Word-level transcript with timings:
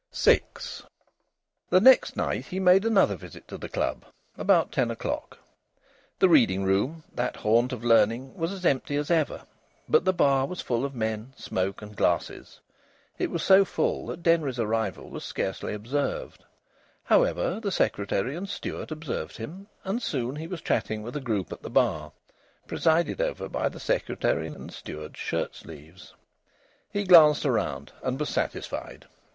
VI 0.15 0.41
The 1.69 1.79
next 1.79 2.15
night 2.17 2.47
he 2.47 2.59
made 2.59 2.85
another 2.85 3.15
visit 3.15 3.47
to 3.49 3.57
the 3.59 3.69
club, 3.69 4.03
about 4.35 4.71
ten 4.71 4.89
o'clock. 4.89 5.37
The 6.17 6.27
reading 6.27 6.63
room, 6.63 7.03
that 7.13 7.35
haunt 7.35 7.71
of 7.71 7.83
learning, 7.83 8.33
was 8.35 8.51
as 8.51 8.65
empty 8.65 8.95
as 8.95 9.11
ever; 9.11 9.43
but 9.87 10.03
the 10.03 10.11
bar 10.11 10.47
was 10.47 10.59
full 10.59 10.85
of 10.85 10.95
men, 10.95 11.33
smoke, 11.37 11.83
and 11.83 11.95
glasses. 11.95 12.59
It 13.19 13.29
was 13.29 13.43
so 13.43 13.63
full 13.63 14.07
that 14.07 14.23
Denry's 14.23 14.57
arrival 14.57 15.07
was 15.07 15.23
scarcely 15.23 15.71
observed. 15.75 16.43
However, 17.03 17.59
the 17.59 17.71
Secretary 17.71 18.35
and 18.35 18.49
Steward 18.49 18.91
observed 18.91 19.37
him, 19.37 19.67
and 19.83 20.01
soon 20.01 20.35
he 20.37 20.47
was 20.47 20.61
chatting 20.63 21.03
with 21.03 21.15
a 21.15 21.21
group 21.21 21.53
at 21.53 21.61
the 21.61 21.69
bar, 21.69 22.11
presided 22.65 23.21
over 23.21 23.47
by 23.47 23.69
the 23.69 23.79
Secretary 23.79 24.47
and 24.47 24.73
Steward's 24.73 25.19
shirt 25.19 25.53
sleeves. 25.53 26.15
He 26.91 27.03
glanced 27.03 27.45
around, 27.45 27.91
and 28.01 28.19
was 28.19 28.29
satisfied. 28.29 29.05